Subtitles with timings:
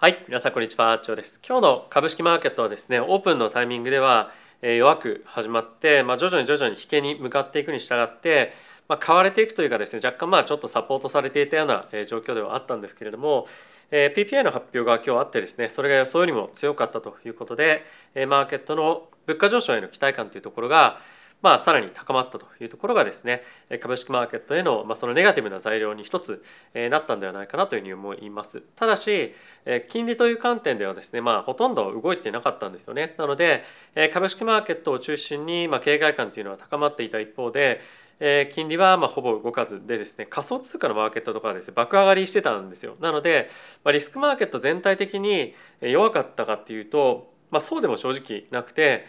[0.00, 1.40] はい、皆さんこんにちは、チョウです。
[1.44, 4.30] 今日の株式マーケットはですね、オープンのタイミングでは
[4.62, 8.52] え弱く始まって、まあ、徐々に徐々に引けに向かっていくに従って、
[8.86, 13.48] まあ、買われていくというかですね、若干まあちょっとサポートされていたようなえ状況ではあったんですけれども、
[13.90, 17.84] え PPI の発表が今日あってですね、それが予想よりも強かったということで、
[18.14, 21.00] えマーケットの物価上昇への期待感というところが
[21.40, 23.42] まあ、さらに高まったというところがですね
[23.80, 26.42] 株式マーケットへの、まあ、そのネガティブな材料に一つ、
[26.74, 28.60] えーなったんではないかなというふうに思います。
[28.74, 29.34] ただし、
[29.64, 33.14] えー金利という観点ではですね、まあ、ほとんど動いてなかったんですよね。
[33.18, 33.64] なので、
[33.94, 37.80] えー株式マーケットを中心に、まあ、警戒感というのは高まっていた一方で
[38.20, 42.96] え金利はまあほぼ動かずでですね仮想通貨のマーケットとかはですね爆上がりしてたんですよ。
[43.00, 43.48] なので、
[43.84, 49.06] まあ、リスクマーケット全体的にえ弱かったかっていうと、まあ、そうでも正直なくて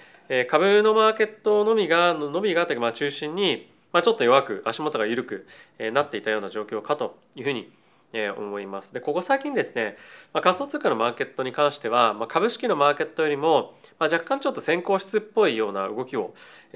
[0.47, 5.47] 株のマーケットのみがのみがというかまあ中心に、ま、ちょっと弱く足元が緩く
[5.91, 7.71] なっていたような状況かというふうに
[8.37, 8.93] 思います。
[8.93, 9.97] でここ最近ですね、
[10.33, 16.33] ま、仮想通貨のマーケットに関しては、ま、株式のマーケットよりも、ま、若干ちょっと先行質っぽいような動きを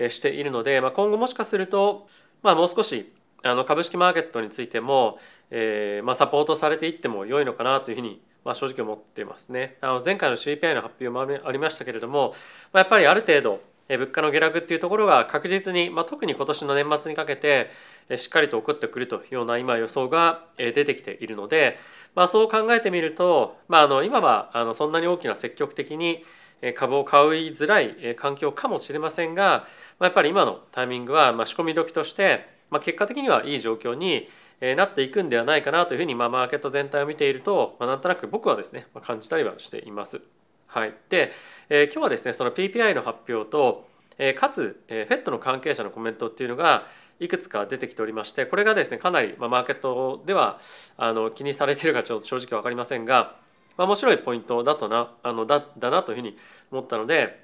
[0.09, 2.08] しているので、ま、今後もしかすると、
[2.42, 3.12] ま、もう少し
[3.44, 5.18] あの株式マーケットについても、
[5.52, 9.78] えま、サポートされていっても良いのかなというふうに、ままあ、正直思っていますね。
[9.82, 12.34] あの前回の CPI の発表もありましたけれども、
[12.72, 17.70] まあ、やっぱりある程度物価の下落っていうところが確実に、まあ、特に今年の年末にかけて
[18.16, 21.78] しっかりと起こってくるというような今予想が出てきているので、
[22.16, 26.24] まあ、そう考えてみると、まあ、あの今はあのそんなに大きな積極的に
[26.76, 29.68] 株を買いづらい環境かもしれませんが、
[30.00, 34.30] まあ、やっぱり今のタイミングはまあ仕込み時として、まあ、結果的にはいい状況に
[34.75, 40.22] なっていくんではないかなというふうに、まあ、マーケット全体を見ていると、まあ、なんとなく僕はですね、まあ感じたりはしています。
[40.67, 41.31] はい、で、
[41.69, 46.88] えー今日はですねその PPI の発表と、えーかつ、えー、FED の関係者のコメントっていうのが
[47.19, 50.59] いくつか出てきておりましてこれがですねかなり、まあ、マーケットでは
[50.97, 53.36] あの気にされているかちょっと正直分かりませんが、
[53.78, 56.38] まあ、面白いポイントだとなあのだだなというふうに
[56.72, 57.44] 思ったので、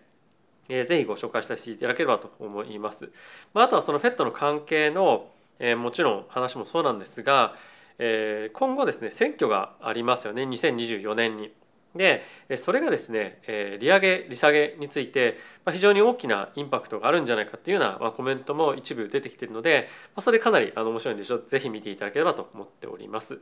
[0.69, 3.09] えーぜひご紹介させていただければと思います。
[3.53, 5.29] まあ、あとはその FED の関係の、
[5.59, 7.55] えーもちろん話もそうなんですが、
[7.97, 11.53] えー今後ですね選挙がありますよね2024年に。
[11.95, 12.23] で
[12.55, 23.39] それがですね、えー利上げ利下げについて、まあ、非常に大きなインパクトがあるんじゃないかっていうような、まあ、コメントも一部出てきているので、まあ、それかなりあの面白いんでしょうぜひ見ていただければと思っております。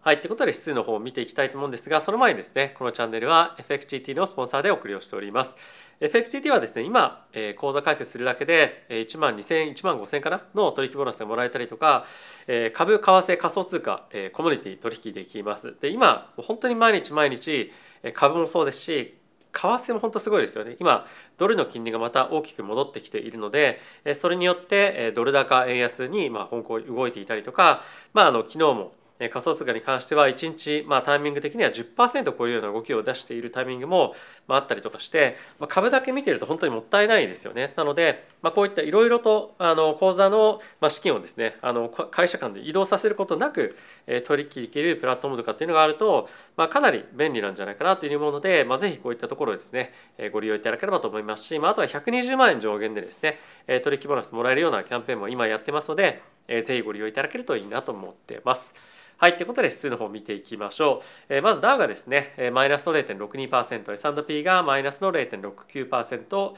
[0.00, 5.56] はい、ということで指数の方を見ていきたいと思うんですがその前にですねこのチャンネルは FXGT のスポンサーでお送りをしております。
[6.00, 12.06] FXGT はですね今、えー口座開設するだけでえー1万2000 1万5000かなの取引ボーナスがもらえたりとか、
[12.46, 15.74] えー株為替仮想通貨、えーコモディティ取引できます。
[15.80, 17.72] で今本当に毎日毎日
[18.14, 19.18] 株もそうですし
[19.52, 23.80] 為替も本当すごいですよね今ドルの金利がまた大きく戻ってきているので
[24.14, 27.82] それによってドル高円安にまあ香港動いていたりとか、
[28.12, 34.14] まあ、あの昨日も仮想通貨に関しては1日、まあ、タイミング的には10%超えるような動きを出しているタイミングも、
[34.46, 37.72] あ、ったりとかして、まあ、株だけ見てると本当にもったいないですよね。
[37.76, 49.92] なので、まあ、こういったいろいろとあの口座の資金をですねあの会社間で移動させることなくえ取引できるプラットフォームとかっていうのがあると、まあ、かなり便利なんじゃないかなというふうに思うので、まあ、ぜひこういったところですね
[50.32, 58.74] ご利用いただければと思いますし、まあ、あとは120万円上限でですねえ取引ボーナスもらえるようなキャンペーンも今やってますので、えーぜひご利用いただけるといいなと思ってます。
[59.18, 61.34] はい、ということで指数の方を見ていきましょう。
[61.34, 66.54] えーまずダウがですね、えーマイナスの0.62%、S&P がマイナスの0.69%、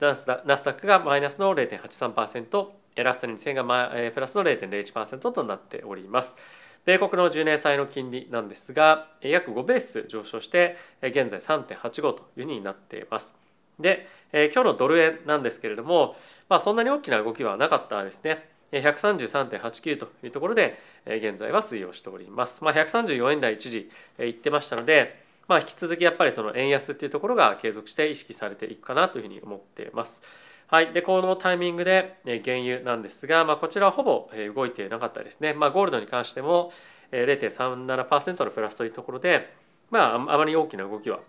[0.00, 2.66] ナスダナスダックがマイナスの0.83%、
[2.96, 6.36] エラスト2000がマイえープラスの0.01%となっております。
[6.84, 13.34] 米国の10年債の金利なんですが、約5ベース上昇して、現在3.85というふうになっています。
[13.78, 16.16] で、えー今日のドル円なんですけれども、
[16.48, 18.51] まあ、そんなに大きな動きはなかったですね。
[18.72, 22.64] 133.89というところで、現在は推移をしております。
[22.64, 30.22] まあ、134円台一時、えー言ってましたので、まあ、引き続きやっぱりその円安っていうところが継続して意識されていくかなというふうに思っています。
[30.68, 35.52] はい、でこのタイミングで原油なんですが、まあ、こちらはほぼ動いてなかったですね。
[35.52, 36.72] まあ、ゴールドに関しても
[37.10, 39.52] 0.37%のプラスというところで、
[39.90, 41.20] ま、ああまり大きな動きは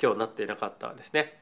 [0.00, 1.38] 今日なっていなかったですね。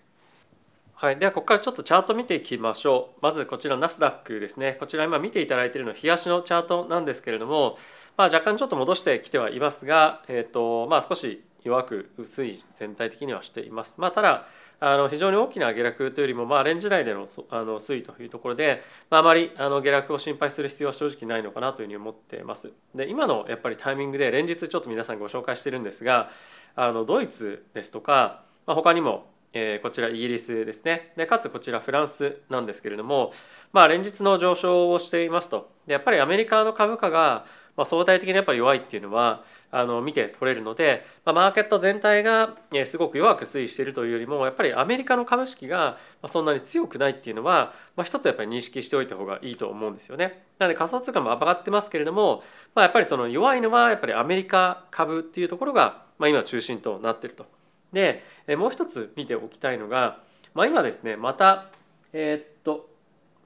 [1.00, 3.20] はい、ではここからちょっとチャート見ていきましょう。
[3.22, 4.76] まずこちらナスダックですね。
[4.80, 7.78] こちら今見ていただいているのは日足のチャートなんですけれども、
[8.16, 14.00] まあ、若干ちょっと戻してきてはいますが、えーとまあ、少し弱く薄い全体的にはしています。
[14.00, 14.48] まあ、ただ
[14.80, 22.72] あの非常に大きな下落というよりも、まあ、レンジ内でのあの推移というところで、まあ、あまりあの下落を心配する必要は正直ないのかなというふうに思っています。
[22.96, 26.32] で今のやっぱりタイミングで連日ちょっと皆さんご紹介してるんですが
[26.74, 33.32] あのドイツですとか、まあ、他にもえこちらイギリスですねでかつこちらフランスなんですけれども、
[33.72, 37.46] まあ、連日の上昇をしていますとでやっぱりアメリカの株価が
[37.78, 45.96] まあ、相対的にやっぱり弱いっていうのはあの見て取れるので、まあ、マーケット全体がすごく弱く推移しているというよりもやっぱりアメリカの株式が
[46.26, 50.44] そんなに強くないっていうのは、まあ、一つやっぱり認識しておいた方がいいと思うんですよね。
[50.58, 52.42] なので仮想通貨も上がってますけれども、
[52.74, 57.46] まあ、やっぱりその弱いのはやっぱりアメリカ株っていうところが、まあ、今中心となっていると。
[57.92, 58.22] で
[58.56, 60.20] もう一つ見ておきたいのが、
[60.54, 61.66] まあ、今ですねまた
[62.12, 62.88] えー、っと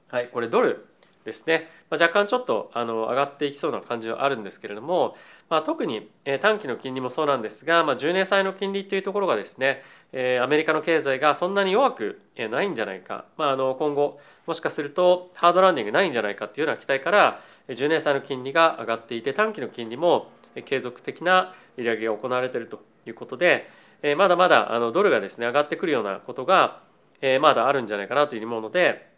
[0.09, 0.87] はいこれドル
[1.25, 5.15] ですね、まあ、若干ちょっとあの上がっていきそうな感じはあるんですけれども、
[5.49, 6.09] まあ、特に
[6.41, 9.83] 短期の金利もそうなんですが、まあ、10年債の金利というところがですね
[10.41, 17.39] アメリカの経済がそんなに弱くないんじゃないか、まあ、あの今後もしかするとハードランディングないんじゃないかっていうような期待から
[17.69, 20.31] 10年債の金利が上がっていて短期の金利も
[20.65, 23.69] 継続的な利上げが行われているということで
[24.03, 26.81] えまだまだあのドルがですね上がってくるようなことが
[27.21, 29.11] えまだあるんじゃないかなというふうに思うので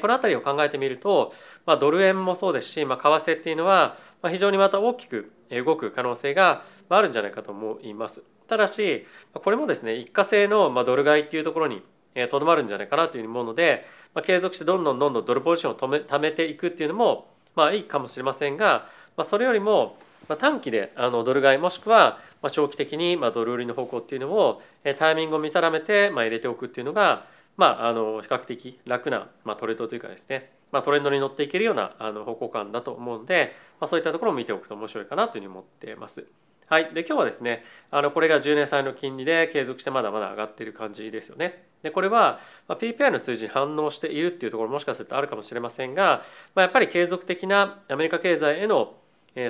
[0.00, 1.32] この辺りを考えてみると、
[1.64, 8.24] まあ、ドル円もそうですし、まあ、為替っていうのはま非常にまた大きく動く可能性があるんじゃないかと思います。
[8.48, 11.82] ただしこれもですね一過性のドル買いっていうところに
[12.30, 19.98] とどまるんじゃないかなというふうに思うので、まあ、継続してどんどんどんどんドルポジションを止め貯めていくっていうのもまあいいかもしれませんが、まあ、それよりも
[20.28, 24.62] ま短期であのドル買いもしくはま長期的にまドル売りの方向っていうのを
[24.98, 27.26] タイミングを見定めてま入れておくっていうのが
[27.56, 36.26] まあ、あの比較的楽な、まあ、トレードというかですね、まあ、トレンドに乗っていけるようなあの方向感だと思うので、まあ、そういったところを見ておくと面白いかなというふうに思っています。
[36.68, 37.62] はい、で今日はですね
[37.92, 41.64] あのこれが10年債の金利で継続してまだまだ上がっている感じですよね。
[41.82, 46.24] でこれは、PPI の数字に反応しているっていうところもしかするとあるかもしれませんが、
[46.56, 48.96] まあ、やっぱり継続的なアメリカ経済への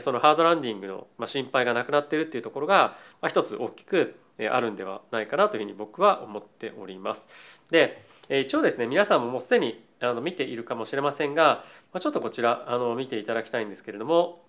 [0.00, 2.96] そのハードランディングの心配がなくなっているっていうところが
[3.28, 4.16] 一つ大きく
[4.50, 7.28] あるんではないかなというふうに僕は思っております。
[7.70, 11.64] で一応ですね皆さんももうすでにあの見ているかもしれませんが
[11.98, 14.44] ちょっとこちらあの見ていただきたいんですけれども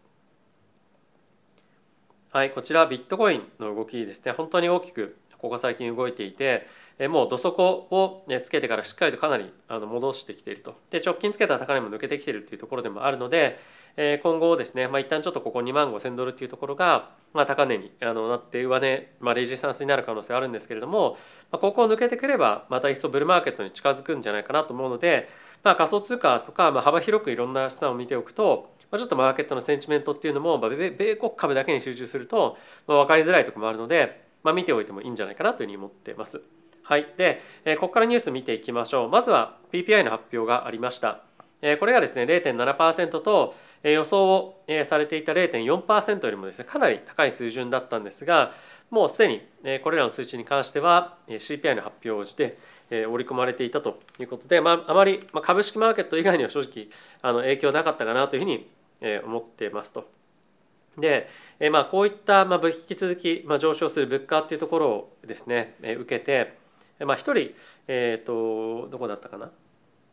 [2.31, 6.67] はいこちらビットコインの動きですね本当に大きくここ最近動いていて
[7.09, 10.75] もう土底をつけてからしっかりとかなり戻してきていると。
[10.89, 13.59] で直近つけた高値も抜けてきているというところでもあるので
[14.23, 21.17] 今後ですね、まあ、一旦ちょっとここ2万5,000ドルっていうところが、まあ、高値にあのなって上値、まあ、レジスタンスになる可能性あるんですけれども、
[21.51, 25.29] まあ、ここを抜けてくればまた一層ブルーマーケットに近づくんじゃないかなと思うので、
[25.63, 36.41] まあ、仮想通貨とか、まあ、幅広くいろんな資産を見ておくと、まあ、ちょっとマーケットのセンチメントっていうのも、まあ、米国株だけに集中すると、まあ、分かりづらいところもあるので、まあ、見ておいてもいいんじゃないかなというふうに思っています。
[36.83, 39.09] はい、で、えここからニュース見ていきましょう。
[39.09, 41.27] まずは PPI の発表がありました。
[41.79, 48.53] これがですね0.7%と予想をされていた0.4%よりもですねかなり高い水準だったんですが
[48.91, 49.41] もうすでに
[49.81, 52.59] これらの数値に関しては CPI の発表をして
[52.89, 56.89] 織り込まれていたということで、まあ、あまり株式マーケット以外には正直
[57.23, 58.69] あの影響なかったかなというふうに
[59.25, 60.07] 思っていますと。
[60.97, 61.29] で、
[61.59, 66.57] えまあ、こういった、まあ、引き続き、まあ、上昇する物価っていうところをですねえ受けて、
[67.05, 67.51] まあ、一人、
[67.87, 69.51] えーとどこだったかな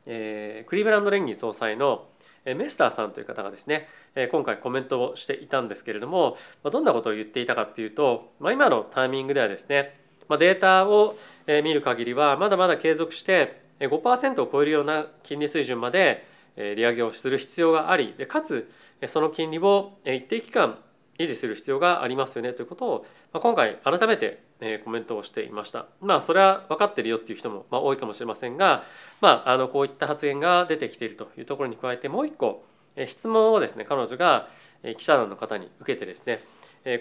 [0.06, 2.08] えー、クリーブランド連銀総裁の
[2.44, 3.88] メスターさんという方がですね
[4.30, 9.98] 今回コメントをしていたんですけれどもどんなことを言っていたかっていうと、まあ、今のタイミングではですね
[10.28, 11.16] データを
[11.46, 16.26] 見る限りはまだまだ継続して5%を超えるような金利水準まで
[16.56, 18.70] 利上げをする必要がありでかつ
[19.06, 20.78] その金利を一定期間
[21.18, 24.42] 維持する必要がありますよねということを今回改めて
[24.84, 25.86] コメントをしていました。
[26.00, 28.84] まあそれは分かってるよっていう人も多いかもしれませんが、
[29.20, 32.64] まあ、あのこういった発言が出てきているというところに加えてもう一個
[33.06, 34.48] 質問をですね彼女が
[34.96, 36.40] 記者団の方に受けてですね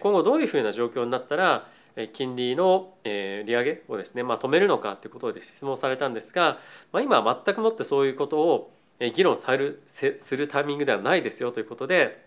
[0.02, 1.68] 今後どういうふうな状況になったら
[2.14, 3.12] 金利の利
[3.46, 6.58] 上げをですね、まあ、止めるのかということで質問されたんですが、
[6.92, 12.26] まあ、今は全くもってそういうことを議論されるするタイミングではないですよということで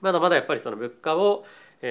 [0.00, 1.44] まだまだやっぱりその物価を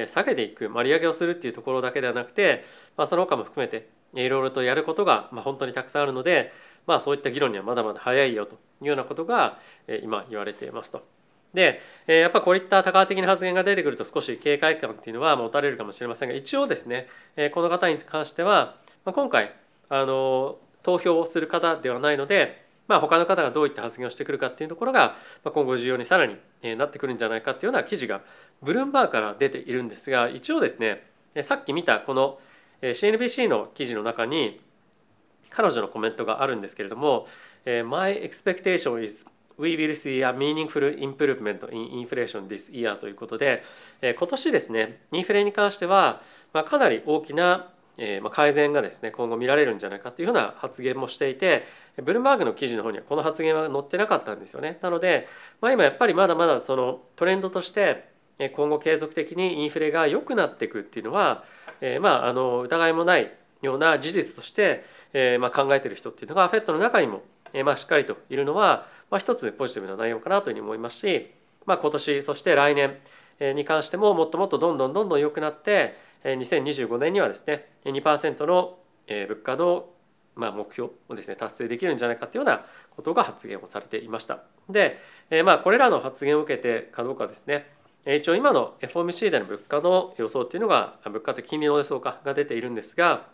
[0.05, 2.63] 下げていく、まあ、利上げをするっていうところだけではなくて、
[2.97, 6.51] まあ、その他も含めていろいろとやることがまあ本当にたくさんあるので、
[6.85, 9.59] まあ、そういった議論にはまだまだ早いよというようなことが
[10.03, 11.05] 今言われていますと。
[11.53, 17.07] でやっぱこういった多角的な発言が出てくると少し警戒感っていうのは持たれるかもしれませんが一応ですね
[17.53, 19.53] この方に関しては今回
[19.89, 26.37] あの投票をする方ではないのでまあ、他の方がどういった発言をしてくるかっていうところが今後重要にさらに
[26.75, 28.21] なってくるんじゃないかっていうような記事が
[28.61, 31.03] ブルームバーから出ているんですが一応ですね
[31.41, 32.39] さっき見たこの
[32.81, 34.59] CNBC の記事の中に
[35.49, 37.27] 彼女のコメントがあるんですけれども
[37.65, 39.25] 「My expectation is
[39.57, 43.63] We will see a meaningful improvement in inflation this year」ということで
[44.01, 46.21] 今年ですねインフレに関しては
[46.53, 51.63] かなり大きなえー、まあ改善がですね今後見られるんじゃないかというふうな発言もしていて
[51.97, 54.79] ブルームバーグの記事の方にはこの発言は載ってなかったんですよね。
[54.81, 55.27] なので、
[55.61, 58.11] まあ、今やっぱりまだまだそのトレンドとして
[58.55, 61.43] 今後継続的にインフレが良くなっていくっていうのは、
[61.81, 63.31] えー、まああの疑いもない
[63.61, 64.83] ような事実として、
[65.13, 67.21] えー、まあ考えてる人っていうのが FED の中にも、
[67.53, 71.31] え、まあしっかりといるのは、まあ、一つポジティブな内容かなというふうに思いますし、
[71.65, 72.97] まあ、今年そして来年
[73.55, 78.77] に関してももっともっとどんどんどんどん良くなって2025年にはですね2%の
[79.07, 79.89] 物価の
[80.35, 84.39] まあ目標をですね達成できるんじゃないかというようなことが発言をされていました。
[84.69, 84.97] で、
[85.43, 87.67] まあこれらの発言を受けてかどうかですね
[88.05, 93.27] 一応今の FOMC での物価の予想っていうのが物価と金利の予想かが出ているんですが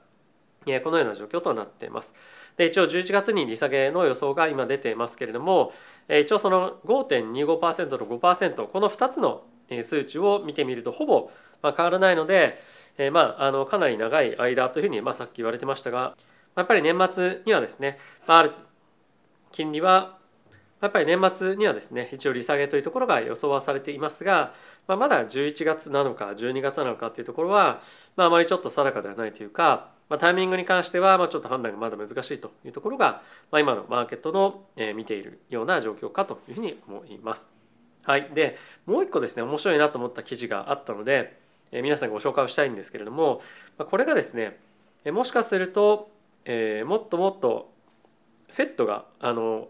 [0.83, 2.13] このような状況となっています。
[2.57, 5.71] で一応11月に利下げの予想が今出ていますけれども
[6.09, 9.43] 一応その5.25%と5%この2つの
[9.83, 12.57] 数値を見てみるとほぼ変わらないので、
[12.97, 16.15] えまあ、あのかなり長い間というふうに、まあ、さっき言われてましたが
[16.55, 17.97] やっぱり年末にはですね、
[18.27, 18.51] まあ、ある
[19.51, 20.17] 金利は
[20.81, 24.53] やっぱり年末にはですね一応利下げというところが予想はされていますが、
[24.87, 27.81] まあ、まだ11月なのか12月なのかというところは、
[28.15, 33.21] まあ、あまりちょっと定かではないというか、まあ、タイミングに関してはまあちょっと判断がまだ難しいというところが、
[33.51, 34.63] まあ、今のマーケットの
[34.95, 37.58] 見ているような状況かというふうに思います。
[38.03, 41.39] はい、でもう一個ですね面白いなと思った記事があったので、
[41.71, 43.41] え皆さんご紹介をしたいんですけれども
[43.77, 44.57] これがですね
[45.05, 46.09] もしかすると、
[46.45, 47.71] えー、もっともっと
[48.49, 49.67] フェットがあの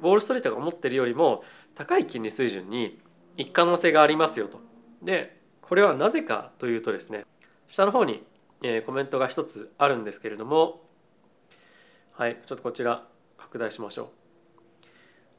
[0.00, 1.42] ウォール・ストリートが思ってるよりも
[1.74, 2.98] 高い金利水準に
[3.36, 4.60] 行く可能性がありますよと。
[5.02, 7.24] でこれはなぜかというとですね
[7.68, 8.24] 下の方に、
[8.62, 10.82] えー、コメントが一つあるんですけれども
[12.12, 13.04] はいちょっとこちら
[13.38, 14.04] 拡大しましょ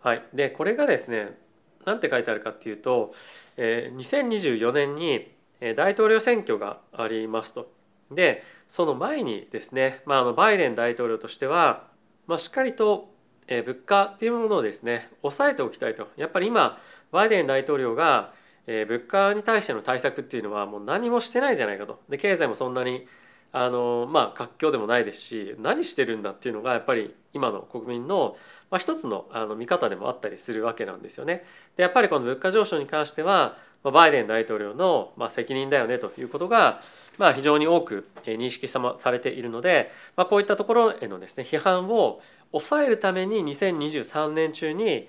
[0.04, 0.08] う。
[0.08, 1.38] はい、でこれがですね
[1.86, 3.13] 何て書いてあるかっていうと、
[3.58, 5.32] え、2024年に
[5.75, 7.72] 大統領選挙がありますと。
[8.12, 11.88] でその前にですね、まあ、あのバイデン大統領としては、
[12.28, 13.13] まあ、しっかりと
[13.48, 16.80] 物価っていうものをですね抑えておきたいとやっぱり今
[17.12, 18.34] バイデン大統領が
[18.66, 23.06] 物価に対しての対策っていうのはもう何もしてないじゃないかとで経済もそんなに
[23.55, 28.36] あのまあ活況でもないですし何してるんだっていうのがやっぱり今の国民の、
[28.72, 31.45] まあ、一つのあの見方でもあったりするわけなんですよね。
[31.77, 36.81] でやっぱりこの物価上昇に関してはバイデン大統領のまあ責任だよねということが
[37.19, 45.07] まあ非常に多く認識されているので、まあ、こういったところへのですね批判を抑えるために2023年中に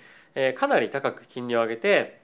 [0.57, 2.21] かなり高く金利を上げて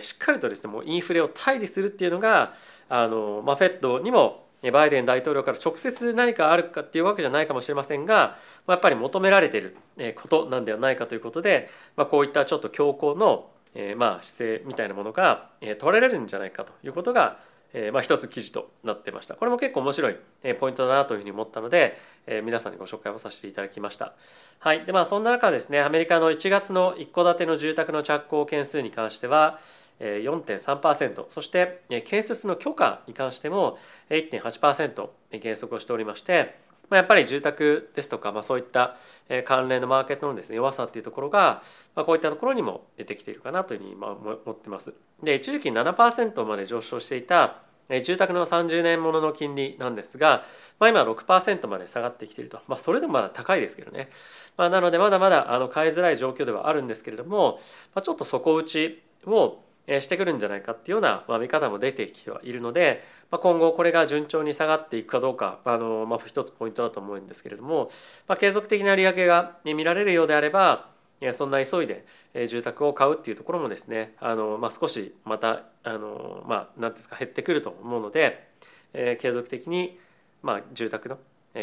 [0.00, 2.54] しっかりとですねもうインフレを対峙するっていうのが
[2.88, 9.76] あの、まあ、フェットにもバイデン大統領から直接何かあるかっていうわけじゃないかもしれませんがやっぱり求められている
[10.14, 13.50] ことなんではないかということで、ま、こういったちょっと強硬の
[13.96, 17.38] ま姿勢みたいなものが取られるんじゃないかということが
[17.76, 19.34] えまあ、一つ記事となってました。
[19.34, 20.16] これも結構面白い
[20.60, 24.14] ポイントだなというふうに思ったので、え皆さんにご紹介をさせていただきました。
[24.60, 24.86] はい。
[24.86, 29.58] でまあそんな中ですねアメリカの1月の一戸建ての住宅の着工件数に関しては
[30.00, 33.78] 4.3%そして建設の許可に関しても
[34.10, 35.08] 1.8%
[35.40, 36.56] 減速をしておりまして
[36.90, 38.96] やっぱり住宅ですとか、まあ、そういった
[39.44, 41.62] 関連のマーケットのですね弱さっていうところが、
[41.94, 44.92] まあ、こういったところにも出てきているかなというふうに今思ってます。
[45.22, 47.62] で一時期7%まで上昇していた
[48.02, 50.44] 住宅の30年ものの金利なんですが、
[50.78, 54.08] まあ、今6%まで下がってきていると、まあ、それでもまだ高いですけどね、
[54.56, 57.60] まあ、なのでまだまだあの買いづらい状況ではあるんですけれども、
[57.94, 67.90] まあ、ちょっと底打ちをしてくるんじゃないかっていうような、見方も出てきてはいるので、今後これが順調に下がっていくかどうかあの、まあ、一つポイントだと思うんですけれども、
[68.28, 70.88] まあ、継続的な利上げが見られるようであれば
[71.32, 72.04] そんな急いで
[72.48, 78.48] 住宅を買うっていうところもですねあの、まあ、少しまたあの、まあ、何ですか減ってくると思うので、
[78.92, 79.98] えー、継続的に、
[80.42, 81.18] まあ、住宅の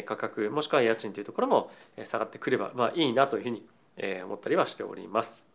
[0.05, 1.69] 価格もしくは家賃というところも
[2.03, 3.65] 下がってくれば、まあ、いいなというふうに
[4.23, 5.50] 思ったりはしております。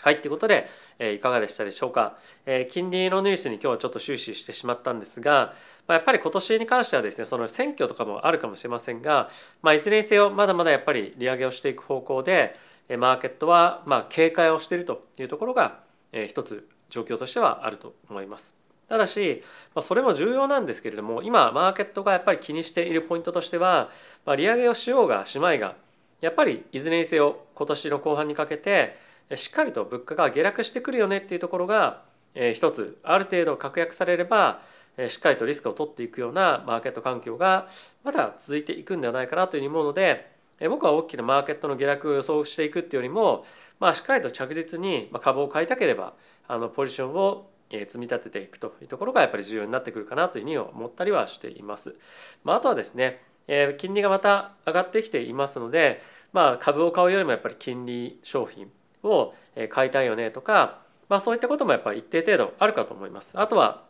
[0.00, 5.54] はい、ということで、えー、いかがでしたでしょうか、えー、金利のニュースに今日はちょっと終始してしまったんですが、
[5.88, 9.28] まあ、やっぱり今年に関してはですねその選挙とかもあるかもしれませんが、
[9.60, 12.56] まあ、いずれにせよまだまだやっぱり利上げをしていく方向で
[12.96, 15.80] マーケットはまあ警戒をしているというところが、
[16.12, 18.54] えー、一つ状況としてはあると思います。
[18.88, 19.42] ただし、
[19.74, 23.90] まあ、それも重要なんですけれども今マーケットがやっぱり気にしているポイントとしては、
[24.24, 25.74] まあ、利上げをしようがしまいが
[26.22, 28.96] やっぱりいずれにせよ今年の後半にかけて
[29.36, 32.02] しっかりと物価が下落してくるよねっていうところが
[32.54, 34.62] 一つある程度確約されれば
[35.08, 37.68] しっかりとリスクを取っていくようなマーケット環境が
[38.04, 40.30] まだ続いていくんではないかなというふうに思うので
[40.68, 43.44] 僕は大きなマーケットの下落を予想していくっていうよりも、
[43.78, 46.14] まあ、しっかりと着実に株を買いたければ
[46.48, 51.94] あのポジションを積み立てていくというところがやっぱり重要になってくるかなというふうに思ったりはしています。
[52.42, 53.22] まあ、あとはですね
[53.76, 58.70] 金利がまた上がってきていますので、まあ、株を買うよりもやっぱり金利商品
[59.02, 59.34] を
[59.70, 63.38] 買いたいよねとか、まあ、そういったこともやっぱり一定程度あるかと思います。
[63.38, 63.84] あとは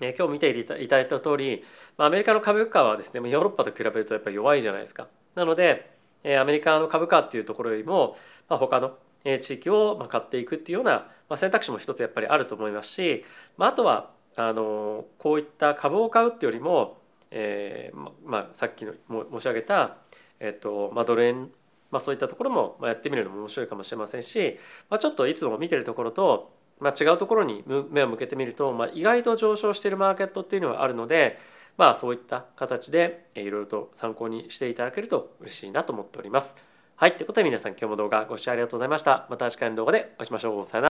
[0.00, 1.62] 今日見ていただいた通り
[1.98, 5.08] アメリカの株価はですねヨーロッパと比べるとやっぱり弱いじゃないですか。
[5.34, 5.90] なので
[6.38, 8.16] アメリカの株価っていうところよりも
[8.48, 13.24] 他の地域を買っていくっていうような選択肢も一つやっぱりあると思いますし
[13.58, 16.98] あとはあのこういった株を買うっていうよりも、
[17.30, 19.96] えーまあ、さっきの申し上げた、
[20.38, 21.50] えっとまあ、ドル円
[21.90, 31.38] まあ、そういったところもやってみるのも面白いかもしれませんし、まあ、ちょっといつも見てるところと、まあ、違うところに目を向けてみると、まあ、意外と上昇しているマーケットっていうのはあるので、
[31.76, 36.56] まあ、そういった形でいろいろと参考にしていただけると嬉しいなと思っております。
[36.96, 37.16] はい。
[37.16, 39.26] ということで皆さん今日も動画ご視聴ありがとうございました。
[39.30, 40.66] また次回の動画でお会いしましょう。
[40.66, 40.89] さよなら。